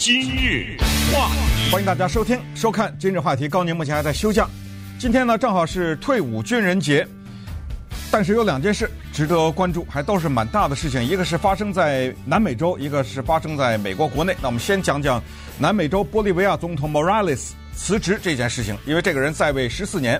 [0.00, 0.78] 今日
[1.12, 3.44] 话题，欢迎大家收听、收看《今日话题》。
[3.50, 4.48] 高宁目前还在休假，
[4.98, 7.06] 今天呢正好是退伍军人节，
[8.10, 11.04] 但是有两件事值得关注，还都是蛮大的事情。
[11.04, 14.34] 一个是发生在南美洲，一个是发生在美国国内。
[14.40, 15.22] 那我们先讲讲
[15.58, 20.18] 南美洲玻利维亚总统 Morales 辞职这件事情，因为这个人在位十四年，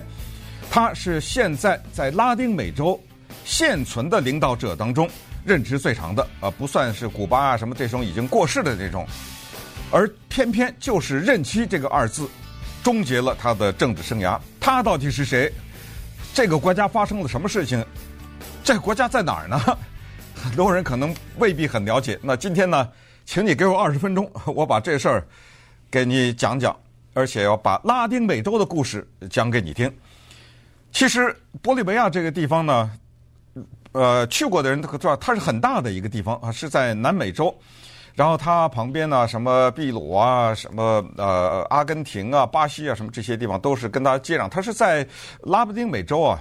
[0.69, 3.01] 他是现在在拉丁美洲
[3.45, 5.09] 现存的领导者当中。
[5.43, 9.03] 任职最长的，呃，不算是古巴啊什么这种已经过世的这种，
[9.91, 12.27] 而偏偏就是任期这个二字，
[12.81, 14.39] 终结了他的政治生涯。
[14.59, 15.51] 他到底是谁？
[16.33, 17.85] 这个国家发生了什么事情？
[18.63, 19.59] 这个国家在哪儿呢？
[20.33, 22.17] 很多人可能未必很了解。
[22.23, 22.89] 那今天呢，
[23.25, 25.27] 请你给我二十分钟，我把这事儿
[25.91, 26.75] 给你讲讲，
[27.13, 29.93] 而且要把拉丁美洲的故事讲给你听。
[30.91, 32.91] 其实玻利维亚这个地方呢。
[33.93, 37.53] 呃，去过的人都知道，它是很大的一个地方啊，是在南美洲。
[38.15, 44.49] 然后它旁边呢，什么秘鲁啊，什么呃阿根廷啊、巴西啊，什么这些地方都是跟它接壤。
[44.49, 45.07] 它是在
[45.41, 46.39] 拉布丁美洲啊。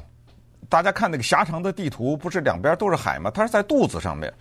[0.68, 3.30] 大家看那个狭长的地图，不是两边都是海吗？
[3.30, 4.32] 它是在肚子上面，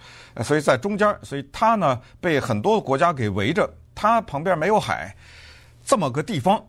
[0.43, 1.17] 所以在中间。
[1.23, 5.15] 所以它呢被很多国家给围着，它旁边没有海，
[5.83, 6.63] 这么个地方。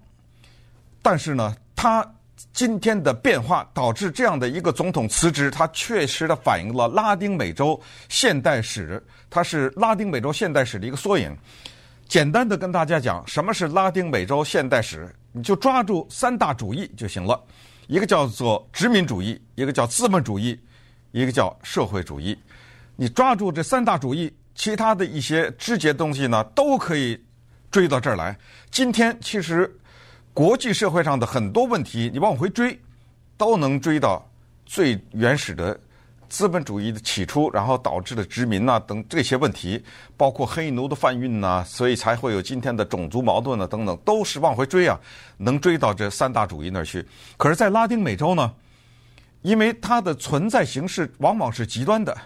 [1.03, 2.07] 但是呢，它。
[2.53, 11.37] 今天的变化导致这样的一个总统辞职，它确实的反映了拉丁美洲现代史，它是拉丁美洲现代史的一个缩影。
[12.09, 15.09] 简单的跟大家讲，什么是拉丁美洲现代史？
[15.33, 17.41] 你就抓住三大主义就行了，
[17.87, 20.59] 一个叫做殖民主义，一个叫资本主义，
[21.13, 22.37] 一个叫社会主义。
[22.97, 27.23] 你抓住这三大主义，其他的一些枝节东西呢，都可以
[27.71, 28.37] 追到这儿来。
[28.71, 29.73] 今天其实。
[30.33, 32.79] 国际社会上的很多问题，你往回追，
[33.37, 34.25] 都能追到
[34.65, 35.79] 最原始的
[36.29, 39.83] 资本主义的起初，然后导致的殖民呐等这些问题，
[40.17, 44.99] 包括黑奴的贩运呐，所以才会有今天的种族矛盾呐等等，都是往回追啊，
[45.37, 47.05] 能追到这三大主义那儿去。
[47.37, 48.55] 可是，在拉丁美洲呢，
[49.43, 52.17] 因为它的存在形式往往是极端的，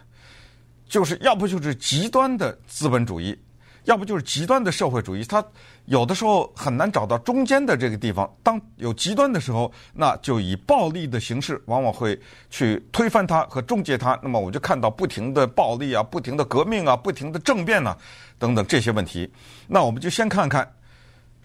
[0.86, 3.36] 就是要不就是极端的资本主义。
[3.84, 5.44] 要不就是极端的社会主义，它
[5.84, 8.30] 有的时候很难找到中间的这个地方。
[8.42, 12.18] 当有极端的时候，那就以暴力的形式，往往会
[12.48, 14.18] 去推翻它和终结它。
[14.22, 17.96] 那么我就看到不停的暴力啊，不停的革命啊，不停的政变啊，
[18.38, 19.30] 等等这些问题。
[19.68, 20.66] 那我们就先看看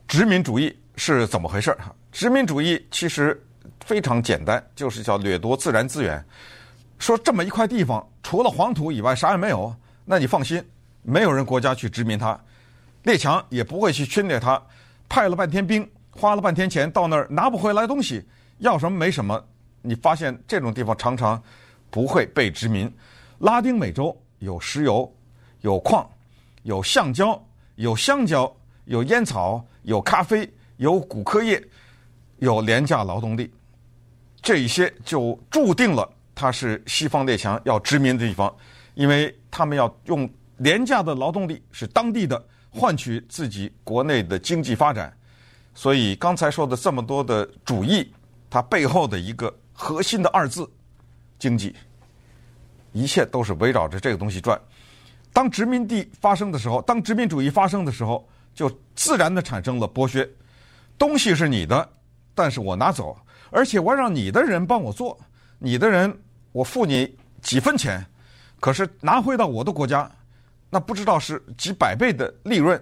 [0.08, 1.94] 殖民主义是怎么回事哈。
[2.12, 3.40] 殖民主义其实
[3.86, 6.24] 非常简单，就是叫掠夺自然资源。
[7.00, 10.64] 说这么一块地方，除了黄土以外啥也没有，那你放心。
[11.02, 12.40] 没有人国家去殖民它，
[13.04, 14.62] 列强也不会去侵略它，
[15.08, 18.24] 派了半天兵，花了半天钱到那儿拿不回来东西，
[18.60, 19.44] 要什么没什么。
[19.82, 21.42] 你发现这种地方常常
[21.90, 22.92] 不会被殖民。
[23.40, 25.12] 拉丁美洲有石油、
[25.62, 26.08] 有矿、
[26.64, 27.42] 有橡胶、
[27.76, 28.54] 有香蕉、
[28.86, 31.64] 有烟草、有咖啡、有古柯叶、
[32.40, 33.50] 有廉价劳动力，
[34.42, 38.54] 这一些就注定了它是西方列强要殖民的地方，
[38.96, 40.30] 因为他们要用。
[40.60, 45.12] 廉价的劳动力是当地的，换取自己国内的经济发展。
[45.74, 48.14] 所以刚才说的这么多的主义，
[48.50, 50.70] 它背后的一个核心的二字——
[51.40, 51.74] 经济，
[52.92, 54.60] 一切都是围绕着这个东西转。
[55.32, 60.28] 当殖民地发生的时候，当殖民主义发生的时候，就自然的产生了剥削。
[60.98, 61.88] 东西是你的，
[62.36, 63.18] 但是我拿走，
[63.50, 65.18] 而且我让你的人帮我做，
[65.58, 66.14] 你的人
[66.52, 68.06] 我付你几分钱，
[68.60, 70.12] 可是拿回到我的国家。
[70.70, 72.82] 那不知道是几百倍的利润，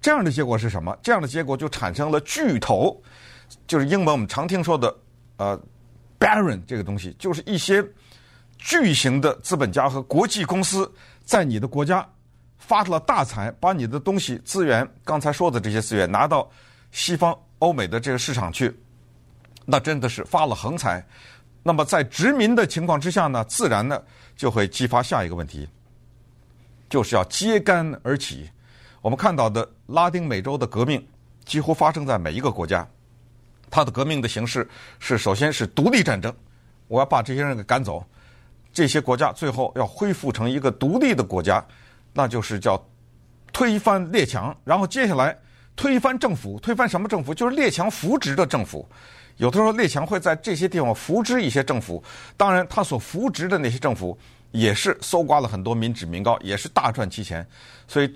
[0.00, 0.96] 这样的结果是什么？
[1.02, 3.00] 这样的结果就产生了巨头，
[3.66, 4.96] 就是英文我们常听说的
[5.36, 5.60] 呃
[6.20, 7.84] Baron 这个东西，就是一些
[8.56, 10.90] 巨型的资本家和国际公司
[11.24, 12.08] 在你的国家
[12.58, 16.48] 发了大财，把你的东西资源，刚才说的这些资源拿到
[16.92, 18.72] 西方欧美的这个市场去，
[19.64, 21.04] 那真的是发了横财。
[21.62, 24.00] 那么在殖民的情况之下呢，自然呢
[24.36, 25.68] 就会激发下一个问题。
[26.88, 28.48] 就是要揭竿而起。
[29.00, 31.06] 我们看到的拉丁美洲的革命，
[31.44, 32.86] 几乎发生在每一个国家。
[33.70, 34.68] 它的革命的形式
[34.98, 36.34] 是：首先是独立战争，
[36.88, 38.02] 我要把这些人给赶走；
[38.72, 41.64] 这些国家最后要恢复成一个独立的国家，
[42.12, 42.82] 那就是叫
[43.52, 44.56] 推翻列强。
[44.64, 45.38] 然后接下来
[45.76, 47.34] 推翻政府，推翻什么政府？
[47.34, 48.88] 就是列强扶植的政府。
[49.36, 52.02] 有的时候列强会在这些地方扶植一些政府，
[52.36, 54.18] 当然他所扶植的那些政府。
[54.50, 57.46] 也是搜刮了很多民脂民膏，也是大赚其钱，
[57.86, 58.12] 所以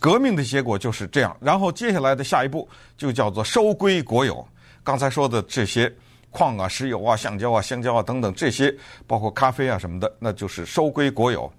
[0.00, 1.36] 革命的结果就是这样。
[1.40, 4.46] 然后接下来的下一步就叫做收归国有。
[4.82, 5.92] 刚才说的这些
[6.30, 8.74] 矿啊、石油啊、橡胶啊、香蕉啊等等这些，
[9.06, 11.50] 包括咖啡啊什么的，那就是收归国有。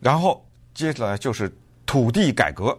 [0.00, 1.52] 然后接下来就是
[1.84, 2.78] 土地改革，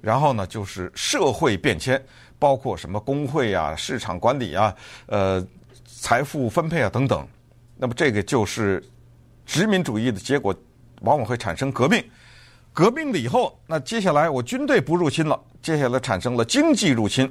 [0.00, 2.00] 然后呢，就是社会变迁，
[2.38, 4.74] 包括什么工会啊、市场管理啊、
[5.06, 5.44] 呃、
[5.84, 7.26] 财富分配啊等等。
[7.76, 8.82] 那么这个就是
[9.46, 10.54] 殖民主义的结果，
[11.00, 12.02] 往往会产生革命。
[12.72, 17.30] 革命了以后，那接下来我军队不入侵了，接下来产生了经济入侵。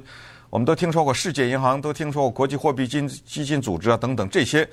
[0.50, 4.68] 我们都听说过世界银行，都听说过国际货币金基金组织啊等等这些，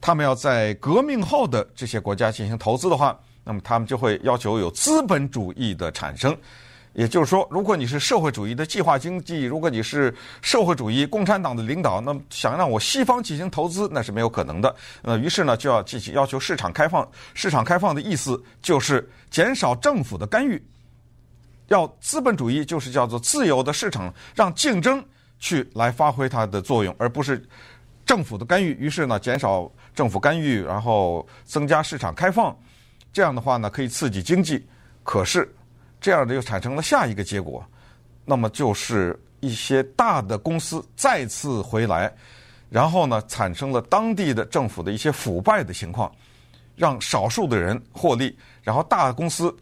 [0.00, 6.36] 他们要在革命后的这些国家进行投资的话，那么他们就会要求有资本主义的产生。
[6.94, 14.76] 也就是说，如果你是社会主义的计划经济，如果你是社会主义共产党的领导，那么想让我西方进行投资，那是没有可能的。
[15.00, 17.08] 呃，于是呢，就要进行要求市场开放。
[17.32, 20.62] 市场开放的意思就是减少政府的干预，
[21.68, 25.02] 要资本主义就是叫做自由的市场，让竞争
[25.38, 27.42] 去来发挥它的作用，而不是
[28.04, 28.72] 政府的干预。
[28.78, 32.54] 于是呢，减少政府干预，然后增加市场开放，
[33.14, 34.62] 这样的话呢，可以刺激经济。
[35.02, 35.50] 可是。
[36.02, 37.64] 这样的又产生了下一个结果，
[38.24, 42.12] 那么就是一些大的公司再次回来，
[42.68, 46.10] 然后呢，产生了当地的政府的一些腐败的情况，
[46.74, 49.54] 让少数的人获利，然后大公司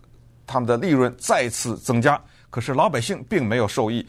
[0.46, 4.04] 他们的利润再次增加，可是老百姓并没有受益，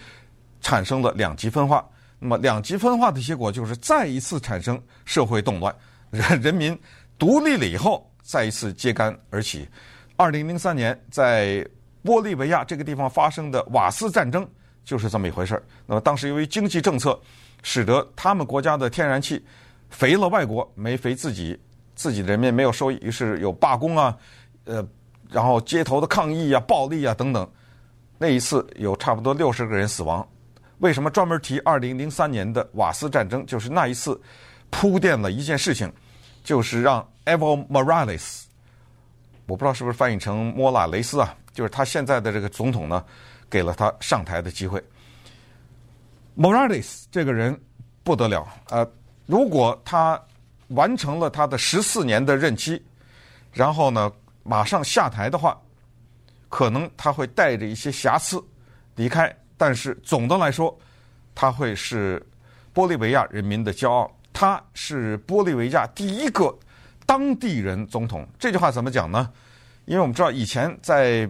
[0.61, 1.85] 产生了两极分化。
[2.17, 5.75] 那么两极分化的结果就是再一次产生社会动乱，
[6.11, 6.79] 人人民
[7.19, 9.67] 独立了以后再一次揭竿而起。
[10.15, 11.67] 二零零三年在。
[12.03, 14.47] 玻利维亚这个地方发生的瓦斯战争
[14.83, 15.63] 就是这么一回事儿。
[15.85, 17.19] 那么当时由于经济政策，
[17.63, 19.43] 使得他们国家的天然气
[19.89, 21.59] 肥了外国，没肥自己，
[21.95, 24.17] 自己的人民没有收益，于是有罢工啊，
[24.65, 24.85] 呃，
[25.29, 27.47] 然后街头的抗议啊、暴力啊等等。
[28.17, 30.27] 那一次有差不多六十个人死亡。
[30.79, 33.45] 为什么专门提二零零三年的瓦斯战争？
[33.45, 34.19] 就是那一次
[34.71, 35.91] 铺垫了一件事情，
[36.43, 38.45] 就是让 Evo Morales，
[39.51, 41.35] 我不知道是不是翻译成莫拉雷斯啊。
[41.53, 43.03] 就是他现在的这个总统呢，
[43.49, 44.81] 给了他上台的机会。
[46.37, 47.59] Morales 这个人
[48.03, 48.89] 不得了，呃，
[49.25, 50.19] 如果他
[50.69, 52.81] 完成了他的十四年的任期，
[53.51, 54.09] 然后呢
[54.43, 55.59] 马上下台的话，
[56.47, 58.41] 可能他会带着一些瑕疵
[58.95, 60.75] 离开，但是总的来说，
[61.35, 62.25] 他会是
[62.73, 64.09] 玻利维亚人民的骄傲。
[64.31, 66.57] 他是玻利维亚第一个
[67.11, 68.25] 当地人总统。
[68.39, 69.29] 这句话怎么讲呢？
[69.83, 71.29] 因为我们知道以前在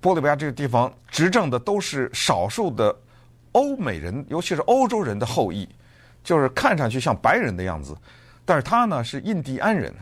[0.00, 2.96] 玻利维亚这个地方执政的都是少数的
[3.52, 5.68] 欧美人，尤其是欧洲人的后裔，
[6.24, 7.94] 就是看上去像白人的样子。
[8.46, 9.94] 但是他呢是印第安人，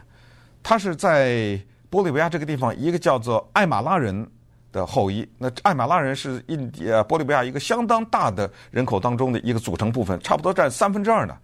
[0.63, 4.25] 他是在玻利维亚这个地方一个叫做艾马拉人
[4.71, 5.29] 的后裔。
[5.39, 11.37] 那艾马拉人是印呃玻利维亚一个相当大的人口当中的一个组成部分，差不多占三分之二呢。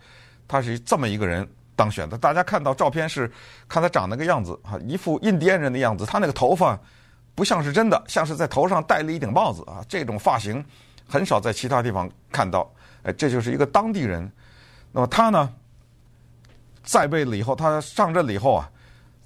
[0.46, 1.44] 他是这么一个人
[1.80, 2.18] 当选的。
[2.18, 3.30] 大家看到照片是
[3.68, 6.78] 看他长那个样子啊，一副印第安人的样子，他那个头发。
[7.32, 9.82] 不像是真的，像是在头上戴了一顶帽子啊！
[9.88, 10.62] 这种发型
[11.08, 12.70] 很少在其他地方看到。
[13.04, 14.30] 哎，这就是一个当地人。
[14.92, 15.48] 那么他呢，
[16.82, 18.68] 在位了以后，他上任了以后啊，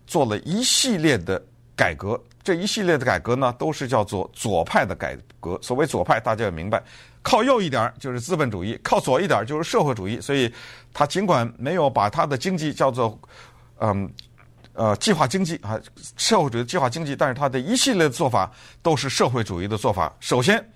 [0.07, 1.43] 做了一系列的
[1.75, 2.23] 改革。
[2.45, 5.59] 这一系列的改革呢，都是叫做左派的改革。
[5.61, 6.81] 所谓左派，大家要明白，
[7.25, 10.21] 靠右一点就是资本主义，靠左一点就是社会主义。
[10.21, 10.49] 所以，
[10.93, 13.19] 他尽管没有把他的经济叫做
[13.81, 14.09] 嗯。
[14.77, 15.81] 呃，计划经济啊，
[16.17, 18.51] 社会主义计划经济，但是他的一系列做法
[18.83, 20.13] 都是社会主义的做法。
[20.19, 20.69] 首先，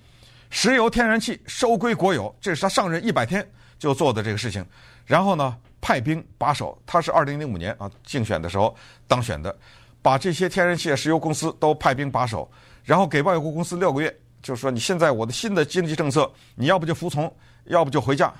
[0.50, 3.44] 石油天然气收归国有，这是他上任一百天
[3.76, 4.64] 就做的这个事情。
[5.04, 8.72] 然后呢，派兵把守，他是二零零五年啊竞选的时候
[9.08, 9.52] 当选的，
[10.00, 12.48] 把这些天然气、石油公司都派兵把守，
[12.84, 17.32] 然后给外国公司六个月，就是说你现在我的新的经济政策，你要不就服从，
[17.64, 18.32] 要不就回家，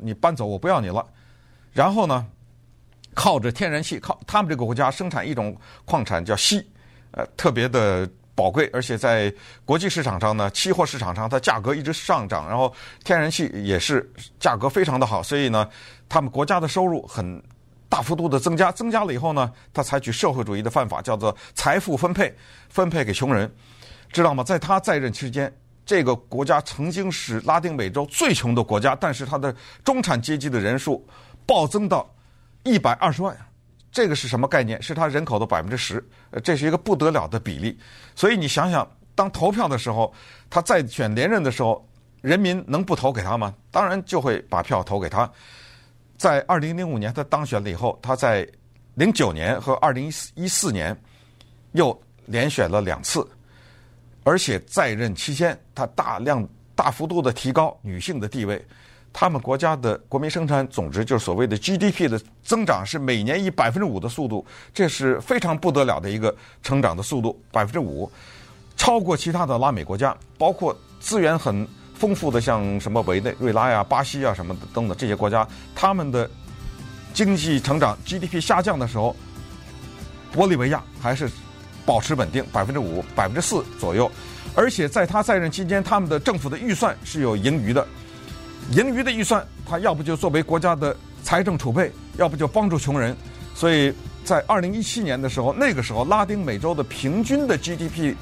[0.00, 1.04] 你搬走，我不要你了。
[1.72, 2.26] 然后呢，
[3.14, 6.64] 靠着天然气，靠他们这个国家生产一种矿产叫锡，
[7.10, 9.32] 呃，特别的宝贵，而且在
[9.64, 12.72] 国际市场上呢，期货市场上它价格一直上涨，然后
[13.04, 14.08] 天然气也是
[14.40, 15.68] 价格非常的好，所以呢，
[16.08, 17.42] 他们国家的收入很
[17.88, 22.34] 大幅度的增加，增加了以后呢，他采取社会主义的办法，叫做财富分配，
[22.68, 23.48] 分配给穷人，
[24.14, 24.44] 知道吗？
[24.44, 25.52] 在他在任期间，
[25.84, 29.54] 这个国家曾经是拉丁美洲最穷的国家，但是它的
[29.84, 31.04] 中产阶级的人数
[31.44, 32.08] 暴增到。
[32.62, 33.36] 一百二十万，
[33.92, 34.80] 这个是什么概念？
[34.80, 36.02] 是他人口的百分之十，
[36.42, 37.78] 这是一个不得了的比例。
[38.14, 40.10] 所以你想想，当投票的时候，
[40.48, 41.86] 他再选连任的时候，
[42.22, 43.54] 人民能不投给他吗？
[43.70, 45.30] 当然就会把票投给他。
[46.16, 48.48] 在二零零五年他当选了以后，他在
[48.94, 50.98] 零九年和二零一四年
[51.72, 51.94] 又
[52.24, 53.28] 连选了两次，
[54.24, 58.60] 而且在任期间，他大量大幅度的提高女性的地位。
[59.16, 68.10] 他们国家的国民生产总值，就是所谓的 GDP 的增长，是每年以百分之五的速度，这是非常不得了的一个成长的速度，百分之五，
[68.76, 71.64] 超过其他的拉美国家，包括资源很
[71.94, 76.28] 丰富的像什么委内瑞拉呀、巴西啊什么的等等这些国家，他们的
[77.12, 79.14] 经济成长 GDP 下降的时候，
[80.34, 81.30] 玻利维亚还是
[81.84, 84.10] 保持稳定，百分之五、百分之四左右，
[84.54, 87.86] 而且在他在任期间，他们的政府的预算是有盈余的，
[88.70, 93.16] 盈余的预算，他要不就作为国家的财政储备，要不就帮助穷人，
[93.54, 93.92] 所以
[94.24, 98.14] 在二零一七年的时候，那个时候拉丁美洲的平均的 GDP。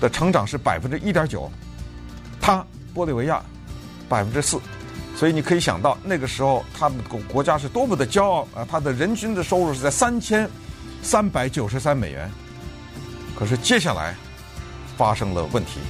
[0.00, 1.50] 的成长是百分之一点九，
[2.40, 3.42] 他玻利维亚
[4.08, 4.58] 百分之四，
[5.14, 8.66] 所以你可以想到那个时候他们国国家是多么的骄傲啊！
[8.70, 10.48] 他的人均的收入是在三千
[11.02, 12.30] 三百九十三美元，
[13.40, 14.14] 可是接下来
[14.96, 15.80] 发生了问题，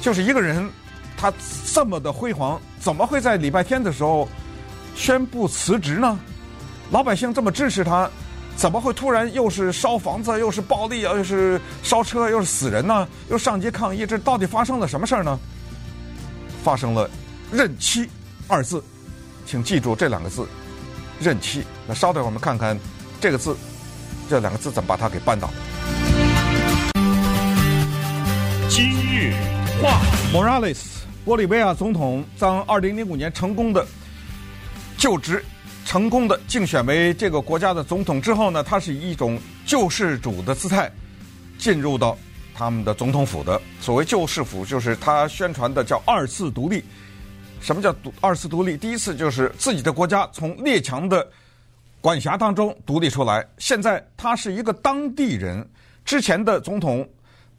[0.00, 0.70] 就是一个人
[1.16, 1.32] 他
[1.72, 4.28] 这么的辉煌，怎么会在礼拜天的时候
[4.94, 6.16] 宣布辞职呢？
[6.90, 8.08] 老百姓这么支持他。
[8.56, 13.08] 怎么会突然又是烧房子，又是暴力啊，又是烧车，又是死人呢？
[13.28, 15.36] 又上街抗议，这到底发生了什么事儿呢？
[16.62, 17.10] 发生了
[17.50, 18.08] “任期”
[18.46, 18.80] 二字，
[19.44, 20.46] 请记住这两个字
[21.18, 21.64] “任期”。
[21.84, 22.78] 那稍等，我们看看
[23.20, 23.56] 这个字，
[24.30, 25.50] 这两个字怎么把它给扳倒。
[28.74, 29.32] 今日
[29.80, 30.80] 话题，Morales，
[31.24, 33.86] 玻利维亚总统，在二零零五年成功的
[34.98, 35.44] 就职。
[35.84, 40.90] 成功的竞选为这个国家的总统之后呢，他是以一种救世主的姿态
[41.56, 42.18] 进入到
[42.52, 43.62] 他们的总统府的。
[43.80, 46.82] 所谓救世府，就是他宣传的叫二次独立。
[47.60, 48.76] 什么叫二次独立？
[48.76, 51.24] 第一次就是自己的国家从列强的
[52.00, 53.46] 管辖当中独立出来。
[53.56, 55.64] 现在他是一个当地人，
[56.04, 57.08] 之前的总统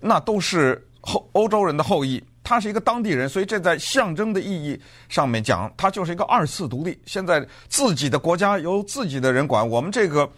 [0.02, 2.22] 那都是后欧洲人的后裔。
[2.48, 6.96] 他是一个当地人，所以这在象征的意义上面讲，他就是一个二次独立。
[7.04, 10.32] 现在自己的国家由自己的人管，我们这个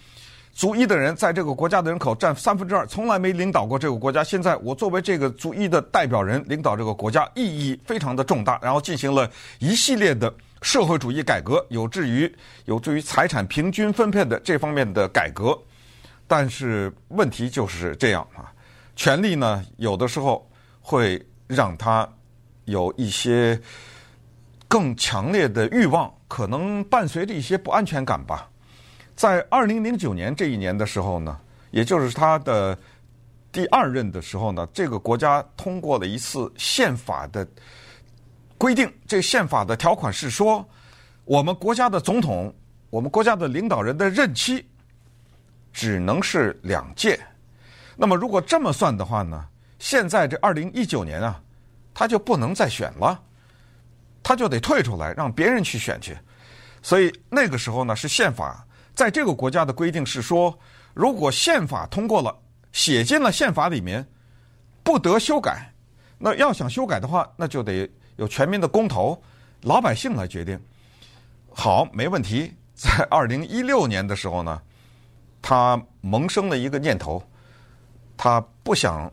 [0.53, 4.23] 族裔的人在这个国家的人口占三分之二，从来没领导过这个国家。
[4.23, 8.57] 现在我作为这个族裔的代表人领导这个国家，意义非常的重大。
[8.61, 12.33] 然后进行了一系列的社会主义改革，有助于
[12.63, 15.53] 有助于财产平均分配的这方面的改革。
[16.25, 18.47] 但是问题就是这样啊，
[18.95, 20.49] 权力呢，有的时候
[20.87, 21.21] 会。
[21.49, 22.05] 让他
[22.65, 23.57] 有一些
[24.67, 28.49] 更强烈的欲望，可能伴随着一些不安全感吧。
[29.15, 31.39] 在二零零九年这一年的时候呢，
[31.71, 32.77] 也就是他的
[33.49, 37.47] 第二任的时候呢，这个国家通过了一次宪法的
[38.57, 38.91] 规定。
[39.07, 40.67] 这宪法的条款是说，
[41.23, 42.53] 我们国家的总统，
[42.89, 44.67] 我们国家的领导人的任期
[45.71, 47.17] 只能是两届。
[47.95, 49.47] 那么，如果这么算的话呢？
[49.79, 51.41] 现在这二零一九年啊，
[51.93, 53.21] 他就不能再选了，
[54.23, 56.17] 他就得退出来，让别人去选去。
[56.81, 58.65] 所以那个时候呢，是宪法
[58.95, 60.57] 在这个国家的规定是说，
[60.93, 62.35] 如果宪法通过了，
[62.71, 64.05] 写进了宪法里面，
[64.83, 65.71] 不得修改。
[66.17, 69.21] 那要想修改的话，那就得有全民的公投，
[69.61, 70.59] 老百姓来决定。
[71.53, 72.51] 好，没问题。
[72.73, 74.61] 在二零一六年的时候呢，
[75.41, 77.21] 他萌生了一个念头，
[78.17, 79.11] 他不想。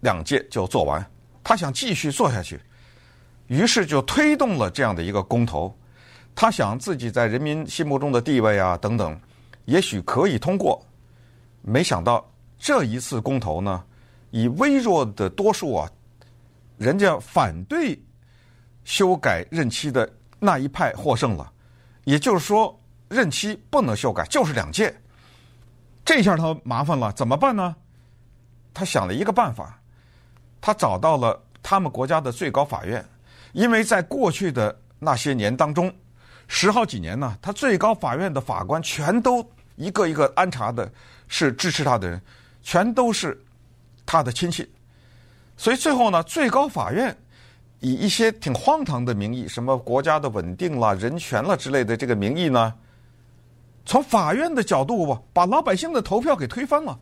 [0.00, 1.04] 两届就做完，
[1.42, 2.60] 他想继续做下去，
[3.46, 5.76] 于是就推动了这样的一个公投。
[6.34, 9.20] 他想自己在人民心目中的地位啊等等，
[9.64, 10.80] 也许可以通过。
[11.62, 12.24] 没想到
[12.58, 13.84] 这一次公投呢，
[14.30, 15.90] 以微弱的多数啊，
[16.76, 18.00] 人家反对
[18.84, 21.52] 修改任期的那一派获胜了。
[22.04, 22.78] 也就是说，
[23.08, 24.94] 任期不能修改，就是两届。
[26.04, 27.74] 这下他麻烦了，怎么办呢？
[28.72, 29.78] 他想了一个办法。
[30.60, 33.04] 他找到了他们国家的最高法院，
[33.52, 35.92] 因为在过去的那些年当中，
[36.48, 40.90] 十好几年呢，他最高法院的法官全都一个一个安插的，
[41.28, 42.20] 是支持他的人，
[42.62, 43.40] 全都是
[44.04, 44.68] 他的亲戚，
[45.56, 47.16] 所以最后呢，最高法院
[47.80, 52.74] 以一些挺荒唐的名义，什么国家的稳定啦、人权啦之类的这个名义呢，
[53.84, 56.98] 从法院的角度吧，把老百姓的投票给推翻了，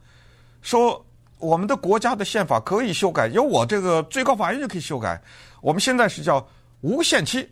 [0.61, 1.06] 说。
[1.39, 5.21] 我们的国家的宪法可以修改，由我这个最高法院就可以修改。
[5.61, 6.47] 我们现在是叫
[6.81, 7.47] 无限期，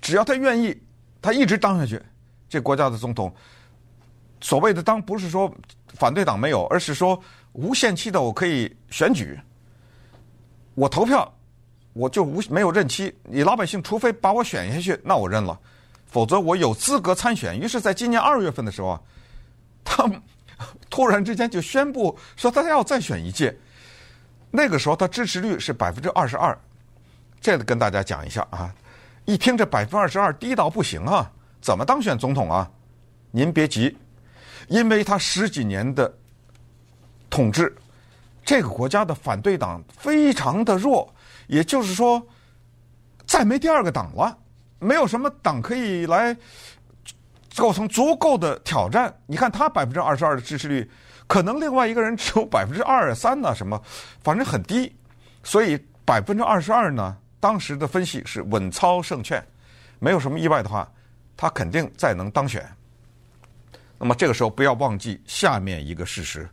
[0.00, 0.76] 只要他愿意，
[1.20, 2.00] 他一直当下去。
[2.48, 3.34] 这国家的总统，
[4.40, 5.52] 所谓的当不是说
[5.88, 7.20] 反对党没有，而是说
[7.52, 9.38] 无限期的我可以选举，
[10.74, 11.30] 我投票
[11.94, 13.12] 我就无没有任期。
[13.24, 15.58] 你老百姓除非把我选下去，那我认了，
[16.06, 17.58] 否则我有资格参选。
[17.58, 19.00] 于是，在今年二月份的时候啊，
[19.84, 20.08] 他。
[20.90, 23.56] 突然之间就宣布说他要再选一届，
[24.50, 26.58] 那个时候他支持率是百分之二十二，
[27.40, 28.74] 这个跟大家讲一下啊。
[29.24, 32.70] 一听这百分之二十二低到不行啊，怎么当选总统啊？
[33.30, 33.94] 您别急，
[34.68, 36.10] 因为他十几年的
[37.28, 37.76] 统治，
[38.42, 41.14] 这个国家的反对党非常的弱，
[41.46, 42.26] 也就是说，
[43.26, 44.34] 再没第二个党了，
[44.78, 46.34] 没有什么党可以来
[47.58, 49.14] 构成足够的挑战。
[49.26, 50.88] 你看他百分之二十二的支持率，
[51.26, 53.80] 可能另外一个人只有百分之二三呢，什么，
[54.22, 54.94] 反正很低。
[55.42, 59.44] 所以百分之二十二呢，当时的分析是稳操胜券，
[59.98, 60.90] 没有什么意外的话，
[61.36, 62.66] 他肯定再能当选。
[63.98, 66.48] 那么这个时候不要忘记下面一个事实，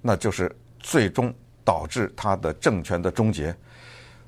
[0.00, 1.32] 那就是最终
[1.64, 3.54] 导致他的政权的终结，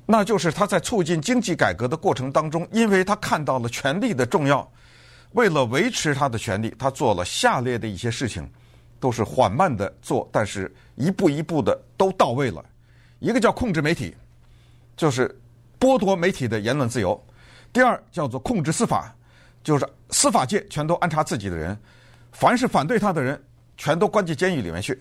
[0.05, 4.69] 那就是他在促进经济改革的过程当中，因为他看到了权力的重要，
[5.33, 8.49] 为了维持他的权力，他做了下列的一些事情，
[8.99, 12.63] 都是缓慢的做，但是一步一步的都到位了。
[13.19, 14.15] 一个叫控制媒体，
[14.95, 15.27] 就是
[15.79, 17.19] 剥夺媒体的言论自由；
[17.71, 19.13] 第二叫做控制司法，
[19.63, 21.77] 就是司法界全都安插自己的人。
[22.31, 23.41] 凡是反对他的人，
[23.77, 24.99] 全都关进监狱里面去。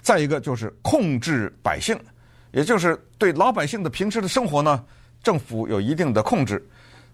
[0.00, 1.98] 再一个就是控制百姓，
[2.52, 4.82] 也就是对老百姓的平时的生活呢，
[5.22, 6.66] 政府有一定的控制。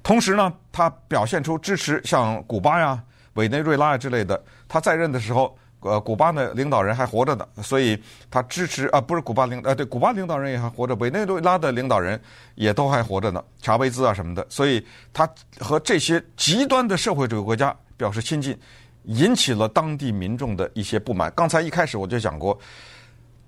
[0.07, 3.03] 同时呢，他表现出支持，像古巴呀、
[3.35, 4.41] 委内瑞拉之类的。
[4.69, 12.21] 他在任的时候，呃，古巴的领导人还活着呢，所以他支持啊，不是古巴领，呃，对，古巴领导人也还活着，委内瑞拉的领导人
[12.55, 14.47] 也都还活着呢，查韦兹啊什么的。
[14.49, 18.57] 所以他和这些极端的社会主义国家表示亲近。
[19.07, 21.33] 引起了当地民众的一些不满。
[21.37, 22.59] 刚才一开始我就讲过，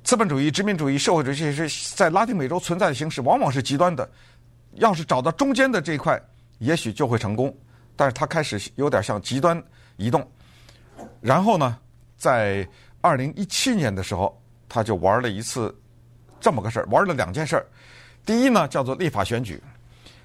[0.04, 4.08] 资本主义、殖民主义、社会主义这些在拉丁美洲存在的形式往往是极端的。
[4.74, 6.16] 要是找到中间的这一块，
[6.58, 7.54] 也许就会成功。
[7.96, 9.62] 但是它开始有点向极端
[9.96, 10.26] 移动。
[11.20, 11.78] 然后呢，
[12.16, 12.68] 在
[13.00, 15.74] 二零一七年的时候，他就玩了一次
[16.40, 17.66] 这么个事儿，玩了两件事儿。
[18.24, 19.62] 第一呢，叫做立法选举。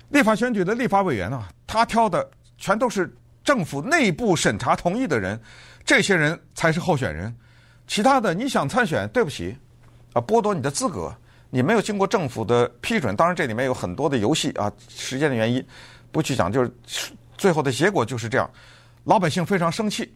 [0.10, 3.14] 立法选举的立法委员啊，他挑的全都是。
[3.44, 5.38] 政府内部审查同意的人，
[5.84, 7.36] 这些人才是候选人。
[7.88, 9.54] 其他的，你想参选，对不起，
[10.14, 11.14] 啊，剥夺你的资格。
[11.50, 13.14] 你没有经过政府的批准。
[13.18, 15.62] 当然，这里面有很多的游戏啊，时间的原因
[16.14, 16.72] 不去讲，就是
[17.38, 18.50] 最后的结果就是这样。
[19.04, 20.16] 老百姓非常生气，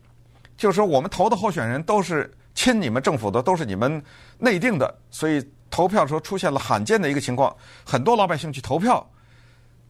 [0.55, 4.01] 就是说我们投的候选人都是亲你们政府的，都是你们
[4.37, 9.05] 内定的，所以投票的时候出现了罕见的一个情况，很多老百姓去投票，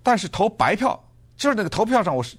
[0.01, 0.99] 但是投白票，
[1.35, 2.35] 就是那个投票上我是。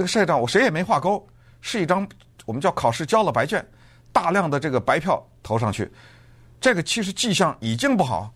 [0.00, 1.26] 那个事上我谁也没画勾，
[1.60, 2.08] 是一张
[2.46, 3.66] 我们叫考试交了白卷，
[4.12, 5.90] 大量的这个白票投上去，
[6.60, 8.32] 这个其实迹象已经不好。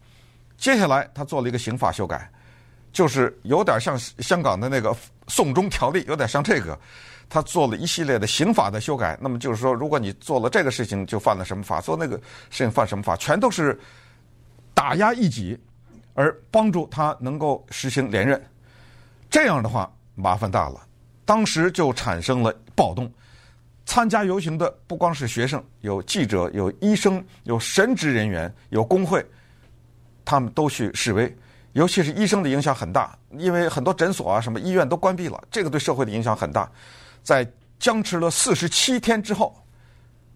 [0.58, 2.28] 接下来他做了一个刑法修改，
[2.92, 4.94] 就是有点像香港的那个
[5.26, 6.78] 送终条例，有点像这个，
[7.28, 9.18] 他做了一系列的刑法的修改。
[9.20, 12.16] 那么就是说，如果你做了这个事情，就犯了什么法；做那个
[12.50, 13.78] 事情犯什么法，全都是
[14.74, 15.58] 打压异己，
[16.14, 18.40] 而帮助他能够实行连任。
[19.30, 20.86] 这样的话，麻烦大了。
[21.24, 23.10] 当时就产生了暴动，
[23.86, 29.24] 参加游行的不光是学生，有记者，有医生，有神职人员，有工会，
[30.24, 31.34] 他们都去示威。
[31.72, 36.70] 尤其是医生的影响很大，因为很多诊所啊、什么医院都关闭了，这个对社会的影响很大。
[37.22, 39.56] 在僵持了四十七天之后，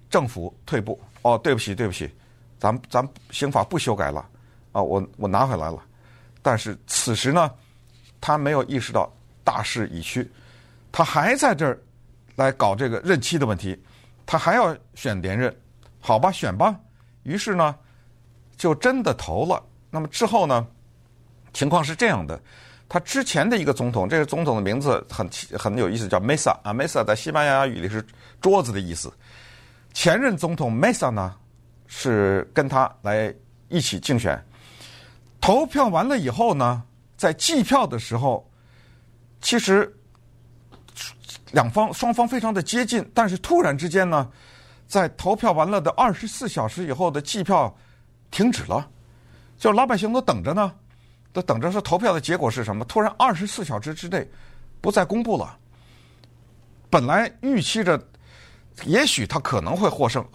[0.09, 1.01] 政府退步。
[1.23, 2.09] 哦，对不起，对不起，
[2.59, 4.25] 咱咱刑法不修改了
[4.71, 5.83] 啊，我我拿回来了。
[6.41, 7.51] 但是此时呢，
[8.21, 10.31] 他没有意识到大势已去。
[10.93, 11.79] 他还在这儿
[12.37, 13.77] 来搞这个任期的问题，
[14.25, 15.55] 他还要选连任，
[16.01, 16.79] 好吧，选吧。
[17.25, 17.75] 于是呢，
[18.57, 19.61] 就真的投了。
[19.91, 20.65] 那么之后呢，
[21.57, 22.39] 情况是这样的：
[22.87, 25.27] 他之前的一个总统，这个总统的名字很
[25.59, 28.05] 很有意思，叫 Mesa 啊，Mesa 在西班牙语里是
[28.43, 29.11] 桌子的意思。
[29.95, 31.35] 前任总统 Mesa 呢，
[31.87, 33.35] 是跟他来
[33.69, 34.39] 一起竞选。
[35.41, 36.83] 投票完了以后呢，
[37.17, 38.47] 在计票的时候，
[39.41, 39.91] 其实。
[41.53, 44.29] 两方双方非常的接近，但是突然之间呢，
[44.89, 47.75] 在投票完了的二十四小时以后的计票
[48.33, 48.87] 停止了，
[49.57, 50.75] 就老百姓都等着呢，
[51.37, 52.83] 都等着说投票的结果是什么？
[52.87, 54.27] 突然二十四小时之内
[54.81, 55.55] 不再公布了。
[56.89, 58.03] 本来预期着，
[58.85, 60.27] 也许他可能会获胜，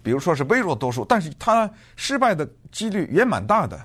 [0.00, 3.84] 比如说是微弱多数，但是他失败的几率也蛮大的。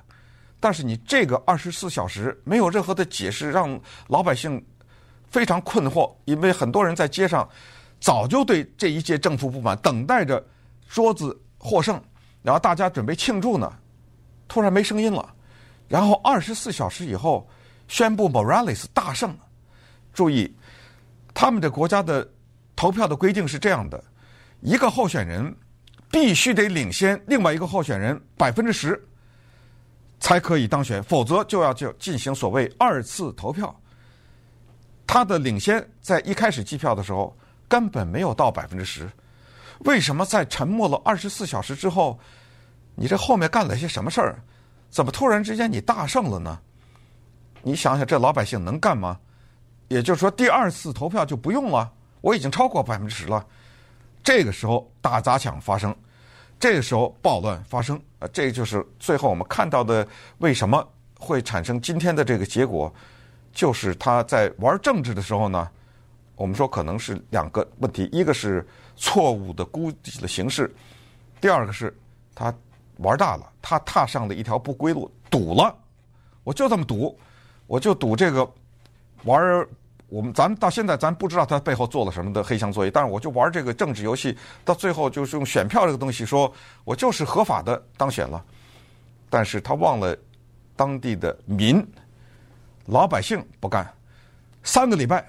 [0.59, 4.63] 但是你这个二十四小时没有任何的解释，让老百姓。
[5.31, 7.47] 非常困惑，因为很多人在街上
[7.99, 10.43] 早就对这一届政府不满，等待着
[10.87, 12.01] 桌子获胜，
[12.41, 13.71] 然后大家准备庆祝呢，
[14.47, 15.31] 突然没声音了，
[15.89, 17.45] 然后二十四小时以后
[17.89, 19.37] 宣布 Morales 大胜。
[20.13, 20.55] 注意，
[21.33, 22.25] 他们的国家的
[22.75, 24.01] 投票的规定是这样的：
[24.61, 25.53] 一个候选人
[26.11, 29.01] 必须得领先另外一个候选人百分之十，
[30.19, 33.75] 才可以当选，否则就要就进行所谓二次投票。
[35.07, 37.35] 他的领先在一开始计票的时候
[37.67, 39.09] 根本没有到百分之十，
[39.79, 42.19] 为什么在沉默了二十四小时之后
[42.95, 44.39] 你这后面干了些什么事儿？
[44.89, 46.59] 怎么突然之间你大胜了呢？
[47.61, 49.19] 你想想，这老百姓能干吗？
[49.87, 51.91] 也就是说，第二次投票就不用了。
[52.21, 53.45] 我已经超过百分之十了。
[54.23, 55.95] 这个时候大砸抢发生，
[56.59, 60.07] 这个时候暴乱发生，啊，这就是最后我们看到的
[60.39, 60.85] 为什么
[61.17, 62.93] 会产生今天的这个结果，
[63.53, 65.69] 就是他在玩政治的时候呢，
[66.35, 70.73] 我们说可能是两个问题，一个是错误的估计的形势，
[71.41, 71.97] 第二个是
[72.35, 72.53] 他
[72.99, 75.75] 玩大了，他踏上了一条不归路，赌了，
[76.43, 77.17] 我就这么赌，
[77.67, 78.49] 我就赌这个
[79.23, 79.67] 玩。
[80.11, 84.35] 我们咱们到现在咱不知道他背后做了什么的黑箱作业，但是我就玩这个政治游戏，
[84.65, 86.51] 到最后就是用选票这个东西说，
[86.83, 88.43] 我就是合法的当选了，
[89.29, 90.17] 但是他忘了
[90.75, 91.85] 当地的民
[92.87, 93.87] 老百姓不干，
[94.63, 95.23] 三个礼拜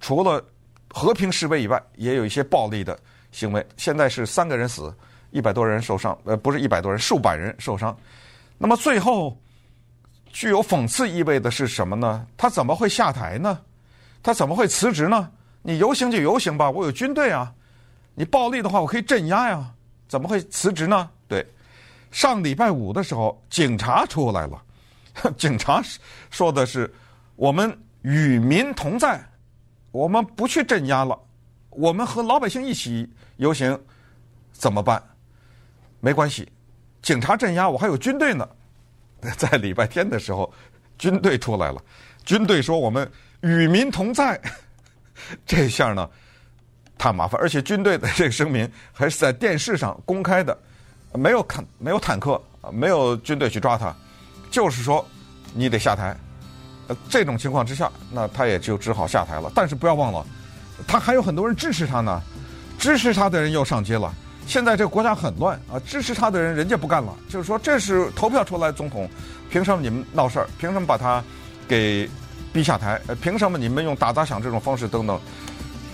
[0.00, 0.42] 除了
[0.88, 2.98] 和平示威以外，也有一些暴力的
[3.30, 3.66] 行为。
[3.76, 4.90] 现在是三个人死，
[5.36, 7.96] 一百多人受伤，呃，不是一百多人，数百人受伤。
[8.58, 9.36] 那么最后。
[10.32, 12.26] 具有讽刺意味的是什么呢？
[12.36, 13.58] 他怎么会下台呢？
[14.22, 15.30] 他怎么会辞职呢？
[15.62, 17.50] 你游行就游行吧，我有军队啊！
[18.14, 19.72] 你暴力的话，我可以镇压呀！
[20.06, 21.08] 怎么会辞职呢？
[21.26, 21.46] 对，
[22.10, 24.62] 上礼拜五的时候，警察出来了，
[25.38, 25.82] 警察
[26.28, 26.92] 说的是：
[27.36, 29.18] 我们与民同在，
[29.90, 31.18] 我们不去镇压了，
[31.70, 33.80] 我们和老百姓一起游行，
[34.52, 35.02] 怎么办？
[36.00, 36.48] 没关系，
[37.02, 38.48] 警察镇压，我还有军队呢。
[39.36, 40.52] 在礼拜天的时候，
[40.98, 41.82] 军队出来了。
[42.24, 44.40] 军队说：“我们与民同在。
[45.46, 46.08] ”这下呢，
[46.98, 47.40] 太麻烦。
[47.40, 50.56] 而且军队的这个声明还是在电视上公开的，
[51.14, 53.92] 没有坦没有坦克，没有军队去抓他，
[54.50, 55.04] 就是说
[55.54, 56.14] 你得下台。
[57.08, 59.50] 这种情况之下，那他也就只好下台了。
[59.54, 60.24] 但是不要忘了，
[60.86, 62.22] 他还有很多人支持他呢，
[62.78, 64.14] 支持他的人又上街了。
[64.46, 65.78] 现在这个国家很乱啊！
[65.84, 69.08] 支持他的人，人家不干了，就是说这是投票出来总统，
[69.50, 70.46] 凭什么你们闹事儿？
[70.58, 71.22] 凭什么把他
[71.66, 72.08] 给
[72.52, 73.00] 逼下台？
[73.20, 75.20] 凭什么你们用打砸抢这种方式等等？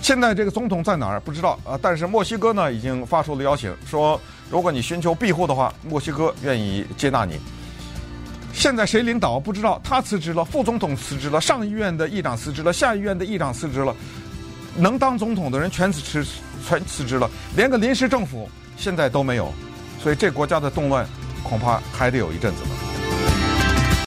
[0.01, 1.19] 现在这个总统在哪儿？
[1.19, 1.79] 不知道啊！
[1.81, 4.19] 但是墨西哥呢，已经发出了邀请，说
[4.51, 7.39] 如果你寻求庇护的话，墨西哥愿意接纳你。
[8.53, 9.81] 现在谁领导不知道？
[9.83, 13.95] 他辞职了，副总统辞职了，上议院的议长辞职了，下议院的议长辞职了，
[14.77, 16.25] 能当总统的人全辞职。
[16.65, 19.53] 全辞职了，连个临时政府现在都没有，
[20.01, 21.05] 所以这国家的动乱
[21.43, 22.92] 恐怕还得有一阵子了。